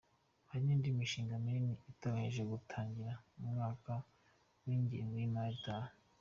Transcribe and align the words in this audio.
Hari 0.49 0.61
n’indi 0.65 0.97
mishinga 0.97 1.35
minini 1.43 1.73
iteganyijwe 1.91 2.43
gutangira 2.53 3.13
mu 3.37 3.45
mwaka 3.53 3.91
w’ingengo 4.65 5.15
y’imari 5.21 5.53
itaha. 5.59 5.89